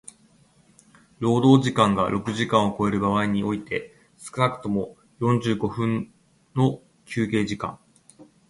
[1.19, 3.93] 労働時間が六時間を超える場合において
[4.35, 6.11] は少くとも四十五分
[6.55, 7.77] の休憩時間